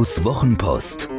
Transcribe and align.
Ottos 0.00 0.24
Wochenpost. 0.24 1.10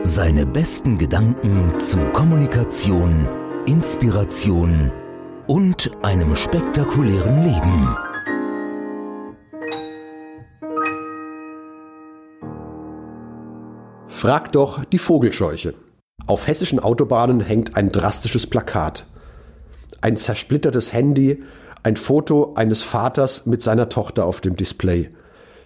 Seine 0.00 0.46
besten 0.46 0.98
Gedanken 0.98 1.78
zu 1.78 1.96
Kommunikation, 2.12 3.28
Inspiration 3.66 4.90
und 5.46 5.92
einem 6.02 6.34
spektakulären 6.34 7.44
Leben. 7.44 7.96
Frag 14.08 14.50
doch 14.50 14.84
die 14.84 14.98
Vogelscheuche. 14.98 15.74
Auf 16.26 16.48
hessischen 16.48 16.80
Autobahnen 16.80 17.40
hängt 17.40 17.76
ein 17.76 17.92
drastisches 17.92 18.48
Plakat. 18.48 19.06
Ein 20.00 20.16
zersplittertes 20.16 20.92
Handy, 20.92 21.44
ein 21.82 21.96
Foto 21.96 22.54
eines 22.54 22.82
Vaters 22.82 23.46
mit 23.46 23.62
seiner 23.62 23.88
Tochter 23.88 24.26
auf 24.26 24.40
dem 24.40 24.56
Display. 24.56 25.10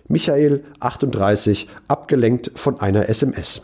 Michael, 0.09 0.65
38, 0.80 1.69
abgelenkt 1.89 2.52
von 2.55 2.80
einer 2.80 3.09
SMS. 3.09 3.62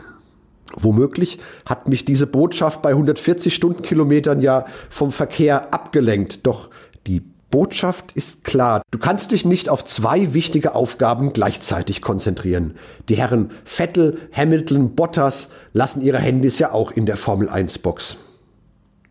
Womöglich 0.75 1.39
hat 1.65 1.87
mich 1.87 2.05
diese 2.05 2.27
Botschaft 2.27 2.81
bei 2.81 2.89
140 2.89 3.53
Stundenkilometern 3.53 4.41
ja 4.41 4.65
vom 4.89 5.11
Verkehr 5.11 5.73
abgelenkt. 5.73 6.45
Doch 6.45 6.69
die 7.07 7.21
Botschaft 7.51 8.13
ist 8.13 8.43
klar. 8.43 8.81
Du 8.89 8.97
kannst 8.97 9.31
dich 9.31 9.45
nicht 9.45 9.69
auf 9.69 9.83
zwei 9.83 10.33
wichtige 10.33 10.73
Aufgaben 10.73 11.33
gleichzeitig 11.33 12.01
konzentrieren. 12.01 12.75
Die 13.09 13.15
Herren 13.15 13.51
Vettel, 13.63 14.17
Hamilton, 14.31 14.95
Bottas 14.95 15.49
lassen 15.71 16.01
ihre 16.01 16.17
Handys 16.17 16.57
ja 16.57 16.71
auch 16.71 16.91
in 16.91 17.05
der 17.05 17.17
Formel 17.17 17.49
1 17.49 17.77
Box. 17.79 18.17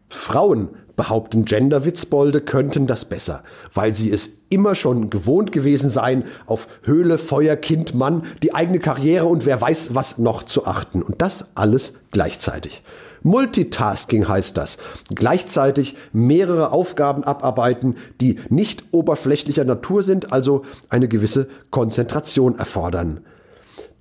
Frauen 0.09 0.71
behaupten 1.03 1.47
Gender-Witzbolde 1.47 2.43
könnten 2.43 2.87
das 2.87 3.05
besser, 3.05 3.43
weil 3.75 3.93
sie 3.93 4.13
es 4.13 4.31
immer 4.51 4.77
schon 4.77 5.11
gewohnt 5.11 5.51
gewesen 5.51 5.91
seien, 5.91 6.23
auf 6.47 6.69
Höhle, 6.85 7.19
Feuer, 7.19 7.57
Kind, 7.57 7.93
Mann, 7.97 8.23
die 8.45 8.55
eigene 8.55 8.79
Karriere 8.79 9.27
und 9.27 9.45
wer 9.45 9.61
weiß 9.61 9.97
was 9.97 10.19
noch 10.19 10.45
zu 10.45 10.65
achten. 10.65 11.03
Und 11.03 11.21
das 11.21 11.47
alles 11.57 11.95
gleichzeitig. 12.13 12.85
Multitasking 13.25 14.29
heißt 14.29 14.57
das. 14.57 14.79
Gleichzeitig 15.13 15.97
mehrere 16.13 16.71
Aufgaben 16.71 17.25
abarbeiten, 17.25 17.97
die 18.21 18.39
nicht 18.49 18.85
oberflächlicher 18.93 19.65
Natur 19.65 20.05
sind, 20.05 20.33
also 20.33 20.63
eine 20.89 21.09
gewisse 21.09 21.49
Konzentration 21.73 22.57
erfordern. 22.57 23.23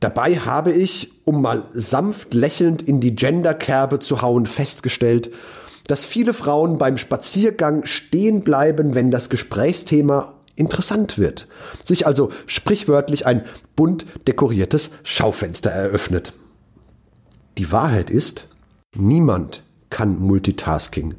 Dabei 0.02 0.36
habe 0.36 0.72
ich, 0.72 1.14
um 1.26 1.42
mal 1.42 1.64
sanft 1.72 2.36
lächelnd 2.36 2.84
in 2.84 3.00
die 3.00 3.16
Genderkerbe 3.16 3.98
zu 3.98 4.22
hauen, 4.22 4.46
festgestellt, 4.46 5.32
dass 5.92 6.06
viele 6.06 6.34
Frauen 6.34 6.78
beim 6.78 6.96
Spaziergang 6.96 7.86
stehen 7.86 8.46
bleiben, 8.46 8.96
wenn 8.96 9.12
das 9.12 9.30
Gesprächsthema 9.30 10.36
interessant 10.56 11.18
wird, 11.18 11.50
sich 11.84 12.08
also 12.08 12.32
sprichwörtlich 12.46 13.26
ein 13.26 13.44
bunt 13.76 14.06
dekoriertes 14.26 14.92
Schaufenster 15.04 15.70
eröffnet. 15.70 16.32
Die 17.58 17.74
Wahrheit 17.74 18.10
ist, 18.10 18.48
niemand 18.96 19.64
kann 19.90 20.18
Multitasking. 20.18 21.16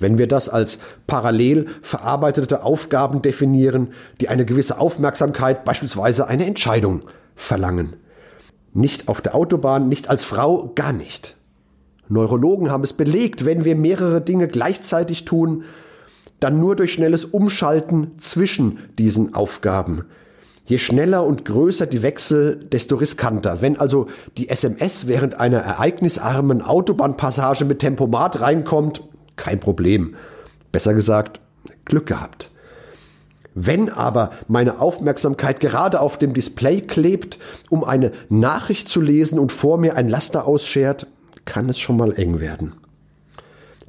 Wenn 0.00 0.18
wir 0.18 0.26
das 0.26 0.48
als 0.48 0.80
parallel 1.06 1.66
verarbeitete 1.82 2.64
Aufgaben 2.64 3.22
definieren, 3.22 3.92
die 4.20 4.28
eine 4.28 4.44
gewisse 4.44 4.80
Aufmerksamkeit, 4.80 5.64
beispielsweise 5.64 6.26
eine 6.26 6.44
Entscheidung, 6.44 7.02
verlangen. 7.36 7.94
Nicht 8.72 9.06
auf 9.06 9.20
der 9.20 9.36
Autobahn, 9.36 9.88
nicht 9.88 10.10
als 10.10 10.24
Frau, 10.24 10.72
gar 10.74 10.92
nicht. 10.92 11.37
Neurologen 12.08 12.70
haben 12.70 12.84
es 12.84 12.92
belegt, 12.92 13.44
wenn 13.44 13.64
wir 13.64 13.76
mehrere 13.76 14.20
Dinge 14.20 14.48
gleichzeitig 14.48 15.24
tun, 15.24 15.64
dann 16.40 16.60
nur 16.60 16.76
durch 16.76 16.92
schnelles 16.92 17.24
Umschalten 17.24 18.12
zwischen 18.18 18.78
diesen 18.98 19.34
Aufgaben. 19.34 20.04
Je 20.64 20.78
schneller 20.78 21.24
und 21.24 21.44
größer 21.44 21.86
die 21.86 22.02
Wechsel, 22.02 22.56
desto 22.56 22.96
riskanter. 22.96 23.62
Wenn 23.62 23.80
also 23.80 24.06
die 24.36 24.50
SMS 24.50 25.06
während 25.06 25.40
einer 25.40 25.58
ereignisarmen 25.58 26.60
Autobahnpassage 26.60 27.64
mit 27.64 27.78
Tempomat 27.78 28.40
reinkommt, 28.40 29.02
kein 29.36 29.60
Problem. 29.60 30.14
Besser 30.70 30.92
gesagt, 30.92 31.40
Glück 31.86 32.06
gehabt. 32.06 32.50
Wenn 33.54 33.88
aber 33.88 34.30
meine 34.46 34.80
Aufmerksamkeit 34.80 35.58
gerade 35.58 36.00
auf 36.00 36.18
dem 36.18 36.34
Display 36.34 36.82
klebt, 36.82 37.38
um 37.70 37.82
eine 37.82 38.12
Nachricht 38.28 38.88
zu 38.88 39.00
lesen 39.00 39.38
und 39.38 39.52
vor 39.52 39.78
mir 39.78 39.96
ein 39.96 40.06
Laster 40.06 40.46
ausschert, 40.46 41.06
kann 41.48 41.70
es 41.70 41.78
schon 41.78 41.96
mal 41.96 42.12
eng 42.12 42.40
werden. 42.40 42.74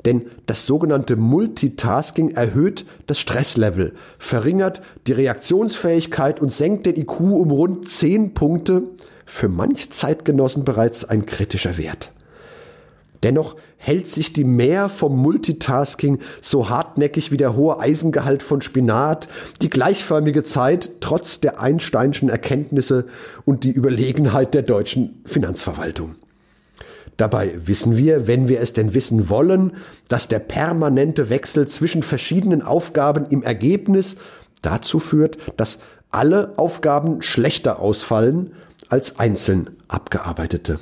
Denn 0.05 0.27
das 0.45 0.65
sogenannte 0.65 1.17
Multitasking 1.17 2.31
erhöht 2.31 2.85
das 3.07 3.19
Stresslevel, 3.19 3.93
verringert 4.17 4.81
die 5.07 5.11
Reaktionsfähigkeit 5.11 6.39
und 6.39 6.53
senkt 6.53 6.85
den 6.85 6.95
IQ 6.95 7.19
um 7.19 7.51
rund 7.51 7.89
10 7.89 8.33
Punkte, 8.33 8.83
für 9.25 9.49
manch 9.49 9.91
Zeitgenossen 9.91 10.63
bereits 10.63 11.03
ein 11.03 11.25
kritischer 11.25 11.77
Wert. 11.77 12.11
Dennoch 13.23 13.57
hält 13.75 14.07
sich 14.07 14.31
die 14.31 14.45
Mehr 14.45 14.87
vom 14.87 15.17
Multitasking 15.21 16.19
so 16.39 16.69
hartnäckig 16.69 17.31
wie 17.31 17.37
der 17.37 17.57
hohe 17.57 17.77
Eisengehalt 17.79 18.41
von 18.41 18.61
Spinat, 18.61 19.27
die 19.61 19.69
gleichförmige 19.69 20.43
Zeit 20.43 20.91
trotz 21.01 21.41
der 21.41 21.59
Einsteinschen 21.59 22.29
Erkenntnisse 22.29 23.07
und 23.43 23.65
die 23.65 23.71
Überlegenheit 23.71 24.53
der 24.53 24.61
deutschen 24.61 25.21
Finanzverwaltung. 25.25 26.15
Dabei 27.19 27.51
wissen 27.65 27.97
wir, 27.97 28.27
wenn 28.27 28.47
wir 28.47 28.61
es 28.61 28.71
denn 28.71 28.93
wissen 28.93 29.27
wollen, 29.27 29.73
dass 30.07 30.29
der 30.29 30.39
permanente 30.39 31.29
Wechsel 31.29 31.67
zwischen 31.67 32.01
verschiedenen 32.01 32.61
Aufgaben 32.61 33.25
im 33.29 33.43
Ergebnis 33.43 34.15
dazu 34.61 34.99
führt, 34.99 35.37
dass 35.57 35.79
alle 36.11 36.53
Aufgaben 36.55 37.21
schlechter 37.21 37.81
ausfallen 37.81 38.53
als 38.87 39.19
einzeln 39.19 39.71
abgearbeitete. 39.89 40.79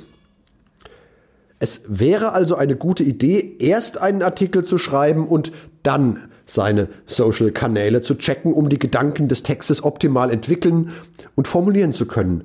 Es 1.58 1.82
wäre 1.88 2.34
also 2.34 2.54
eine 2.54 2.76
gute 2.76 3.02
Idee, 3.02 3.56
erst 3.58 4.00
einen 4.00 4.22
Artikel 4.22 4.64
zu 4.64 4.78
schreiben 4.78 5.26
und 5.26 5.50
dann 5.82 6.28
seine 6.46 6.88
Social-Kanäle 7.06 8.00
zu 8.00 8.14
checken, 8.14 8.52
um 8.52 8.68
die 8.68 8.78
Gedanken 8.78 9.26
des 9.26 9.42
Textes 9.42 9.82
optimal 9.82 10.30
entwickeln 10.30 10.92
und 11.34 11.48
formulieren 11.48 11.92
zu 11.92 12.06
können. 12.06 12.44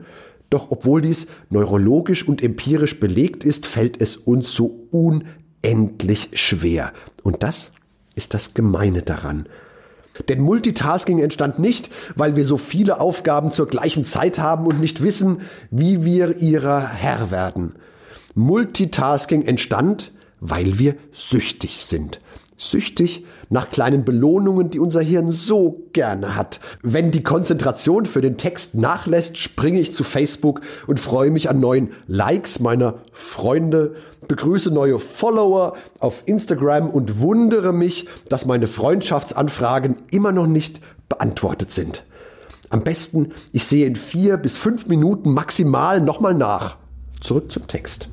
Doch 0.53 0.69
obwohl 0.69 1.01
dies 1.01 1.25
neurologisch 1.49 2.27
und 2.27 2.43
empirisch 2.43 2.99
belegt 2.99 3.43
ist, 3.43 3.65
fällt 3.65 3.99
es 3.99 4.17
uns 4.17 4.53
so 4.53 4.87
unendlich 4.91 6.29
schwer. 6.33 6.93
Und 7.23 7.41
das 7.41 7.71
ist 8.13 8.35
das 8.35 8.53
Gemeine 8.53 9.01
daran. 9.01 9.49
Denn 10.29 10.41
Multitasking 10.41 11.17
entstand 11.17 11.57
nicht, 11.57 11.89
weil 12.15 12.35
wir 12.35 12.45
so 12.45 12.57
viele 12.57 12.99
Aufgaben 12.99 13.51
zur 13.51 13.65
gleichen 13.65 14.05
Zeit 14.05 14.37
haben 14.37 14.67
und 14.67 14.79
nicht 14.79 15.01
wissen, 15.01 15.41
wie 15.71 16.05
wir 16.05 16.39
ihrer 16.39 16.87
Herr 16.87 17.31
werden. 17.31 17.73
Multitasking 18.35 19.41
entstand, 19.41 20.11
weil 20.39 20.77
wir 20.77 20.97
süchtig 21.11 21.83
sind 21.83 22.19
süchtig 22.63 23.25
nach 23.49 23.69
kleinen 23.69 24.05
Belohnungen, 24.05 24.69
die 24.69 24.79
unser 24.79 25.01
Hirn 25.01 25.31
so 25.31 25.83
gerne 25.93 26.35
hat. 26.35 26.59
Wenn 26.81 27.11
die 27.11 27.23
Konzentration 27.23 28.05
für 28.05 28.21
den 28.21 28.37
Text 28.37 28.75
nachlässt, 28.75 29.37
springe 29.37 29.79
ich 29.79 29.93
zu 29.93 30.03
Facebook 30.03 30.61
und 30.87 30.99
freue 30.99 31.31
mich 31.31 31.49
an 31.49 31.59
neuen 31.59 31.91
Likes 32.07 32.59
meiner 32.59 32.95
Freunde, 33.11 33.93
begrüße 34.27 34.71
neue 34.71 34.99
Follower 34.99 35.73
auf 35.99 36.23
Instagram 36.25 36.89
und 36.89 37.19
wundere 37.19 37.73
mich, 37.73 38.07
dass 38.29 38.45
meine 38.45 38.67
Freundschaftsanfragen 38.67 39.97
immer 40.11 40.31
noch 40.31 40.47
nicht 40.47 40.81
beantwortet 41.09 41.71
sind. 41.71 42.03
Am 42.69 42.83
besten, 42.83 43.33
ich 43.51 43.65
sehe 43.65 43.85
in 43.85 43.95
vier 43.95 44.37
bis 44.37 44.57
fünf 44.57 44.87
Minuten 44.87 45.31
maximal 45.31 46.01
nochmal 46.01 46.33
nach. 46.33 46.77
Zurück 47.21 47.51
zum 47.51 47.67
Text. 47.67 48.09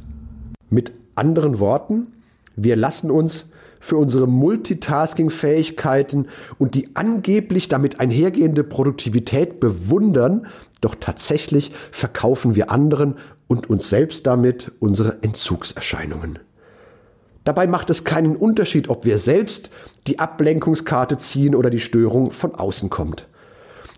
Mit 0.69 0.93
anderen 1.15 1.59
Worten, 1.61 2.09
wir 2.57 2.77
lassen 2.77 3.11
uns 3.11 3.47
für 3.81 3.97
unsere 3.97 4.29
Multitasking-Fähigkeiten 4.29 6.29
und 6.59 6.77
die 6.77 6.95
angeblich 6.95 7.69
damit 7.69 7.99
einhergehende 7.99 8.63
Produktivität 8.63 9.59
bewundern, 9.59 10.47
doch 10.81 10.95
tatsächlich 10.95 11.73
verkaufen 11.91 12.55
wir 12.55 12.71
anderen 12.71 13.17
und 13.49 13.69
uns 13.69 13.91
selbst 13.91 14.27
damit 14.27 14.71
unsere 14.79 15.23
Entzugserscheinungen. 15.23 16.39
Dabei 17.45 17.67
macht 17.67 17.91
es 17.91 18.05
keinen 18.05 18.37
Unterschied, 18.37 18.91
ob 18.91 19.07
wir 19.07 19.19
selbst 19.19 19.71
die 20.07 20.19
Ablenkungskarte 20.19 21.19
ziehen 21.19 21.55
oder 21.55 21.71
die 21.71 21.81
Störung 21.81 22.33
von 22.33 22.55
außen 22.55 22.91
kommt. 22.91 23.27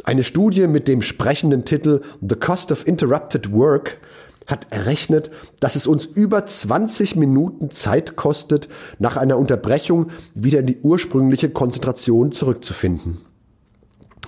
Eine 0.05 0.25
Studie 0.25 0.69
mit 0.69 0.89
dem 0.89 1.03
sprechenden 1.03 1.65
Titel 1.65 2.03
The 2.21 2.37
Cost 2.37 2.73
of 2.73 2.87
Interrupted 2.87 3.53
Work 3.53 3.99
hat 4.47 4.69
errechnet, 4.71 5.31
dass 5.61 5.77
es 5.77 5.87
uns 5.87 6.05
über 6.05 6.45
20 6.47 7.17
Minuten 7.17 7.71
Zeit 7.71 8.17
kostet, 8.17 8.69
nach 8.99 9.17
einer 9.17 9.39
Unterbrechung 9.39 10.11
wieder 10.35 10.61
in 10.61 10.67
die 10.67 10.81
ursprüngliche 10.81 11.51
Konzentration 11.51 12.33
zurückzufinden. 12.33 13.19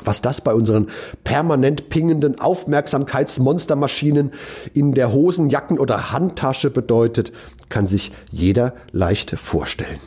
Was 0.02 0.22
das 0.22 0.40
bei 0.40 0.52
unseren 0.52 0.88
permanent 1.22 1.88
pingenden 1.88 2.40
Aufmerksamkeitsmonstermaschinen 2.40 4.32
in 4.72 4.93
der 4.93 5.12
Hosen, 5.12 5.50
Jacken 5.50 5.78
oder 5.78 6.11
Handtasche 6.11 6.70
bedeutet, 6.70 7.32
kann 7.69 7.87
sich 7.87 8.12
jeder 8.31 8.75
leicht 8.90 9.31
vorstellen. 9.31 10.00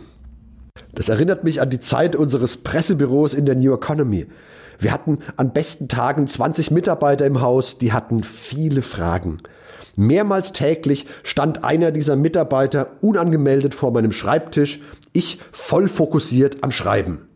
Das 0.94 1.10
erinnert 1.10 1.44
mich 1.44 1.62
an 1.62 1.69
die 1.69 1.80
Zeit 1.80 2.15
unseres 2.15 2.57
Pressebüros 2.57 3.33
in 3.33 3.45
der 3.45 3.56
New 3.56 3.74
Economy. 3.74 4.27
Wir 4.80 4.92
hatten 4.92 5.19
an 5.38 5.53
besten 5.53 5.88
Tagen 5.88 6.27
20 6.27 6.71
Mitarbeiter 6.71 7.25
im 7.25 7.42
Haus, 7.42 7.77
die 7.77 7.94
hatten 7.94 8.24
viele 8.24 8.81
Fragen. 8.81 9.38
Mehrmals 9.98 10.54
täglich 10.54 11.08
stand 11.24 11.64
einer 11.64 11.92
dieser 11.92 12.16
Mitarbeiter 12.16 12.92
unangemeldet 13.02 13.74
vor 13.74 13.92
meinem 13.92 14.12
Schreibtisch, 14.12 14.80
ich 15.12 15.40
voll 15.52 15.90
fokussiert 15.90 16.64
am 16.64 16.72
Schreiben 16.72 17.28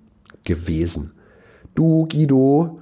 gewesen. 0.44 1.12
Du, 1.74 2.08
Guido, 2.08 2.80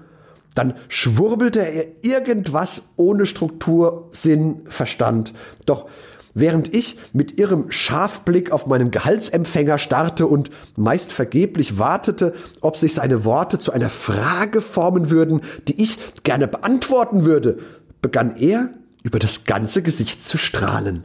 dann 0.54 0.74
schwurbelte 0.90 1.62
er 1.62 1.86
irgendwas 2.02 2.84
ohne 2.98 3.26
Struktur, 3.26 4.10
Sinn, 4.10 4.64
Verstand. 4.66 5.34
Doch 5.66 5.88
während 6.34 6.74
ich 6.76 6.98
mit 7.14 7.40
irrem 7.40 7.72
Scharfblick 7.72 8.52
auf 8.52 8.68
meinen 8.68 8.92
Gehaltsempfänger 8.92 9.78
starrte 9.78 10.28
und 10.28 10.50
meist 10.76 11.14
vergeblich 11.14 11.80
wartete, 11.80 12.34
ob 12.60 12.76
sich 12.76 12.96
seine 12.96 13.24
Worte 13.24 13.60
zu 13.60 13.72
einer 13.72 13.90
Frage 13.90 14.62
formen 14.62 15.10
würden, 15.10 15.40
die 15.70 15.82
ich 15.82 15.98
gerne 16.24 16.50
beantworten 16.50 17.24
würde, 17.24 17.60
begann 18.02 18.36
er 18.36 18.72
über 19.10 19.18
das 19.18 19.44
ganze 19.44 19.82
Gesicht 19.82 20.22
zu 20.22 20.38
strahlen. 20.38 21.04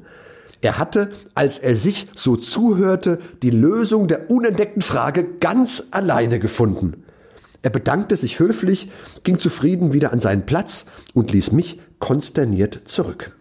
Er 0.60 0.76
hatte, 0.76 1.10
als 1.34 1.58
er 1.58 1.74
sich 1.74 2.06
so 2.14 2.36
zuhörte, 2.36 3.18
die 3.42 3.48
Lösung 3.48 4.08
der 4.08 4.30
unentdeckten 4.30 4.82
Frage 4.82 5.24
ganz 5.40 5.84
alleine 5.90 6.38
gefunden. 6.38 7.04
Er 7.62 7.70
bedankte 7.70 8.14
sich 8.14 8.40
höflich, 8.40 8.90
ging 9.22 9.38
zufrieden 9.38 9.94
wieder 9.94 10.12
an 10.12 10.20
seinen 10.20 10.44
Platz 10.44 10.84
und 11.14 11.32
ließ 11.32 11.52
mich 11.52 11.80
konsterniert 11.98 12.82
zurück. 12.84 13.34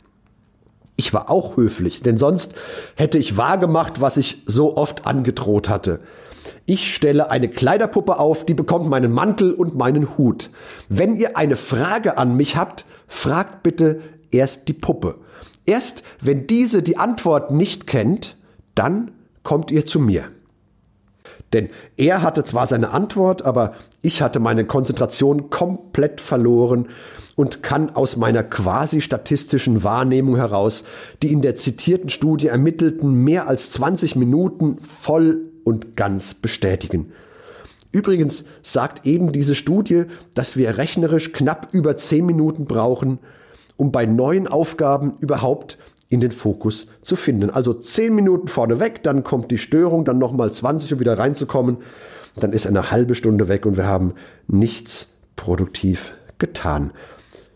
Ich 0.96 1.14
war 1.14 1.30
auch 1.30 1.58
höflich, 1.58 2.04
denn 2.04 2.18
sonst 2.18 2.54
hätte 2.96 3.18
ich 3.18 3.36
wahrgemacht, 3.36 4.00
was 4.00 4.16
ich 4.16 4.44
so 4.46 4.78
oft 4.78 5.06
angedroht 5.06 5.68
hatte. 5.68 6.00
Ich 6.66 6.96
stelle 6.96 7.30
eine 7.30 7.50
Kleiderpuppe 7.50 8.18
auf, 8.18 8.46
die 8.46 8.54
bekommt 8.54 8.90
meinen 8.90 9.12
Mantel 9.12 9.54
und 9.54 9.76
meinen 9.76 10.18
Hut. 10.18 10.50
Wenn 10.88 11.18
ihr 11.18 11.36
eine 11.36 11.58
Frage 11.58 12.18
an 12.18 12.38
mich 12.38 12.56
habt, 12.56 12.86
fragt 13.08 13.64
bitte 13.64 14.02
erst 14.34 14.68
die 14.68 14.74
Puppe. 14.74 15.16
Erst 15.66 16.04
wenn 16.22 16.48
diese 16.48 16.84
die 16.84 16.98
Antwort 16.98 17.52
nicht 17.52 17.88
kennt, 17.88 18.36
dann 18.76 19.12
kommt 19.44 19.72
ihr 19.72 19.86
zu 19.86 20.00
mir. 20.00 20.26
Denn 21.54 21.70
er 21.98 22.22
hatte 22.24 22.44
zwar 22.44 22.68
seine 22.68 22.90
Antwort, 22.92 23.46
aber 23.46 23.74
ich 24.02 24.22
hatte 24.22 24.40
meine 24.40 24.66
Konzentration 24.66 25.50
komplett 25.50 26.20
verloren 26.20 26.88
und 27.36 27.64
kann 27.64 27.92
aus 27.92 28.18
meiner 28.18 28.44
quasi 28.44 29.02
statistischen 29.02 29.84
Wahrnehmung 29.84 30.36
heraus 30.36 30.84
die 31.22 31.32
in 31.32 31.42
der 31.42 31.56
zitierten 31.56 32.10
Studie 32.10 32.48
ermittelten 32.48 33.14
mehr 33.24 33.48
als 33.48 33.72
20 33.72 34.16
Minuten 34.16 34.80
voll 34.80 35.52
und 35.64 35.96
ganz 35.96 36.34
bestätigen. 36.34 37.08
Übrigens 37.92 38.44
sagt 38.64 39.06
eben 39.06 39.32
diese 39.32 39.54
Studie, 39.54 40.06
dass 40.34 40.58
wir 40.58 40.78
rechnerisch 40.78 41.32
knapp 41.32 41.70
über 41.72 41.96
10 41.96 42.26
Minuten 42.26 42.66
brauchen, 42.66 43.20
um 43.78 43.92
bei 43.92 44.06
neuen 44.06 44.48
Aufgaben 44.48 45.16
überhaupt 45.20 45.78
in 46.10 46.22
den 46.22 46.32
Fokus 46.32 46.88
zu 47.02 47.16
finden. 47.16 47.50
Also 47.50 47.74
10 47.74 48.14
Minuten 48.14 48.48
vorneweg, 48.48 49.02
dann 49.04 49.24
kommt 49.24 49.50
die 49.50 49.58
Störung, 49.58 50.06
dann 50.06 50.20
nochmal 50.20 50.52
20, 50.52 50.94
um 50.94 51.00
wieder 51.00 51.18
reinzukommen. 51.18 51.78
Dann 52.36 52.54
ist 52.54 52.68
eine 52.68 52.92
halbe 52.92 53.16
Stunde 53.16 53.48
weg 53.48 53.66
und 53.66 53.78
wir 53.78 53.88
haben 53.88 54.14
nichts 54.48 55.08
produktiv 55.36 56.14
getan. 56.38 56.92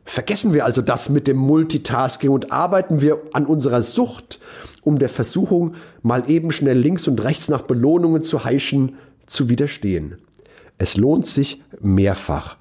Vergessen 0.06 0.54
wir 0.54 0.66
also 0.66 0.82
das 0.82 1.10
mit 1.10 1.28
dem 1.28 1.38
Multitasking 1.38 2.30
und 2.30 2.52
arbeiten 2.52 3.02
wir 3.02 3.20
an 3.34 3.46
unserer 3.46 3.82
Sucht, 3.84 4.40
um 4.82 5.00
der 5.00 5.10
Versuchung, 5.10 5.76
mal 6.02 6.30
eben 6.30 6.50
schnell 6.52 6.78
links 6.78 7.08
und 7.08 7.24
rechts 7.24 7.50
nach 7.50 7.64
Belohnungen 7.64 8.24
zu 8.24 8.46
heischen, 8.46 8.96
zu 9.26 9.50
widerstehen. 9.50 10.16
Es 10.78 10.96
lohnt 10.96 11.26
sich 11.26 11.62
mehrfach. 11.82 12.56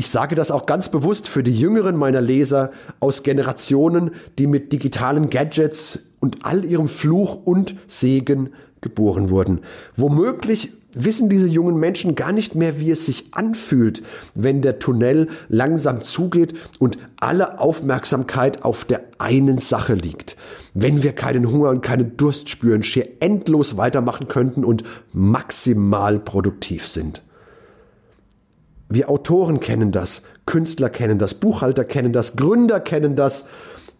Ich 0.00 0.08
sage 0.08 0.34
das 0.34 0.50
auch 0.50 0.64
ganz 0.64 0.88
bewusst 0.88 1.28
für 1.28 1.42
die 1.42 1.54
Jüngeren 1.54 1.94
meiner 1.94 2.22
Leser 2.22 2.70
aus 3.00 3.22
Generationen, 3.22 4.12
die 4.38 4.46
mit 4.46 4.72
digitalen 4.72 5.28
Gadgets 5.28 5.98
und 6.20 6.38
all 6.46 6.64
ihrem 6.64 6.88
Fluch 6.88 7.44
und 7.44 7.74
Segen 7.86 8.48
geboren 8.80 9.28
wurden. 9.28 9.60
Womöglich 9.96 10.72
wissen 10.94 11.28
diese 11.28 11.48
jungen 11.48 11.78
Menschen 11.78 12.14
gar 12.14 12.32
nicht 12.32 12.54
mehr, 12.54 12.80
wie 12.80 12.90
es 12.90 13.04
sich 13.04 13.26
anfühlt, 13.32 14.02
wenn 14.34 14.62
der 14.62 14.78
Tunnel 14.78 15.28
langsam 15.50 16.00
zugeht 16.00 16.54
und 16.78 16.96
alle 17.18 17.58
Aufmerksamkeit 17.58 18.64
auf 18.64 18.86
der 18.86 19.02
einen 19.18 19.58
Sache 19.58 19.92
liegt. 19.92 20.34
Wenn 20.72 21.02
wir 21.02 21.12
keinen 21.12 21.52
Hunger 21.52 21.68
und 21.68 21.82
keinen 21.82 22.16
Durst 22.16 22.48
spüren, 22.48 22.82
schier 22.82 23.06
endlos 23.20 23.76
weitermachen 23.76 24.28
könnten 24.28 24.64
und 24.64 24.82
maximal 25.12 26.18
produktiv 26.18 26.86
sind. 26.86 27.20
Wir 28.92 29.08
Autoren 29.08 29.60
kennen 29.60 29.92
das, 29.92 30.22
Künstler 30.46 30.90
kennen 30.90 31.18
das, 31.18 31.34
Buchhalter 31.34 31.84
kennen 31.84 32.12
das, 32.12 32.34
Gründer 32.34 32.80
kennen 32.80 33.14
das. 33.14 33.44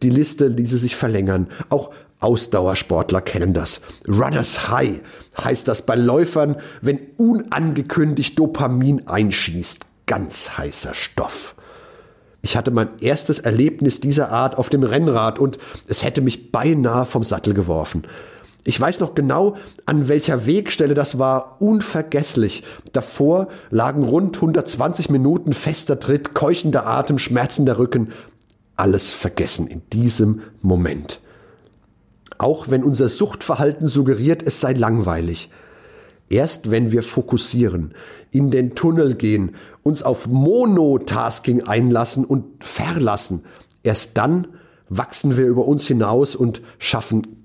Die 0.03 0.11
Liste 0.11 0.49
ließe 0.49 0.79
sich 0.79 0.97
verlängern. 0.97 1.47
Auch 1.69 1.91
Ausdauersportler 2.19 3.21
kennen 3.21 3.55
das. 3.55 3.83
Runners 4.09 4.69
High 4.69 5.01
heißt 5.43 5.69
das 5.69 5.83
bei 5.83 5.95
Läufern, 5.95 6.57
wenn 6.83 6.99
unangekündigt 7.17 8.37
Dopamin 8.37 9.07
einschießt. 9.07 9.87
Ganz 10.07 10.59
heißer 10.59 10.93
Stoff. 10.93 11.55
Ich 12.43 12.57
hatte 12.57 12.73
mein 12.73 12.89
erstes 13.01 13.39
Erlebnis 13.39 14.01
dieser 14.01 14.33
Art 14.33 14.59
auf 14.59 14.71
dem 14.71 14.83
Rennrad 14.83 15.39
und 15.39 15.59
es 15.87 16.03
hätte 16.03 16.21
mich 16.21 16.51
beinahe 16.51 17.07
vom 17.07 17.23
Sattel 17.23 17.55
geworfen. 17.55 18.03
Ich 18.65 18.81
weiß 18.81 19.01
noch 19.01 19.15
genau, 19.15 19.57
an 19.87 20.09
welcher 20.09 20.47
Wegstelle 20.47 20.95
das 20.95 21.19
war, 21.19 21.57
unvergesslich. 21.61 22.63
Davor 22.93 23.49
lagen 23.71 24.05
rund 24.05 24.37
120 24.37 25.11
Minuten 25.11 25.53
fester 25.53 25.99
Tritt, 25.99 26.35
keuchender 26.35 26.87
Atem, 26.87 27.19
schmerzender 27.19 27.79
Rücken. 27.79 28.13
Alles 28.77 29.13
vergessen 29.13 29.67
in 29.67 29.83
diesem 29.91 30.43
Moment 30.63 31.21
auch 32.41 32.71
wenn 32.71 32.83
unser 32.83 33.09
Suchtverhalten 33.09 33.87
suggeriert, 33.87 34.43
es 34.43 34.61
sei 34.61 34.73
langweilig. 34.73 35.51
Erst 36.31 36.71
wenn 36.71 36.91
wir 36.91 37.03
fokussieren, 37.03 37.93
in 38.31 38.51
den 38.51 38.75
Tunnel 38.75 39.15
gehen, 39.15 39.57
uns 39.83 40.03
auf 40.03 40.27
Monotasking 40.27 41.65
einlassen 41.65 42.25
und 42.25 42.65
verlassen, 42.65 43.43
erst 43.83 44.17
dann 44.17 44.47
wachsen 44.89 45.37
wir 45.37 45.47
über 45.47 45.67
uns 45.67 45.87
hinaus 45.87 46.35
und 46.35 46.63
schaffen 46.79 47.45